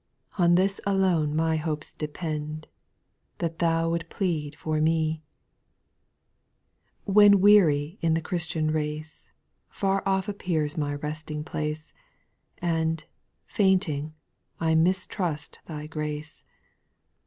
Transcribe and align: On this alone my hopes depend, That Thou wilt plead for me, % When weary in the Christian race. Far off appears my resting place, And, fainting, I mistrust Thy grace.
On 0.39 0.55
this 0.55 0.81
alone 0.83 1.35
my 1.35 1.57
hopes 1.57 1.93
depend, 1.93 2.65
That 3.37 3.59
Thou 3.59 3.87
wilt 3.91 4.09
plead 4.09 4.55
for 4.55 4.81
me, 4.81 5.21
% 6.09 6.37
When 7.05 7.39
weary 7.39 7.99
in 8.01 8.15
the 8.15 8.19
Christian 8.23 8.71
race. 8.71 9.31
Far 9.69 10.01
off 10.03 10.27
appears 10.27 10.75
my 10.75 10.95
resting 10.95 11.43
place, 11.43 11.93
And, 12.57 13.05
fainting, 13.45 14.15
I 14.59 14.73
mistrust 14.73 15.59
Thy 15.67 15.85
grace. 15.85 16.45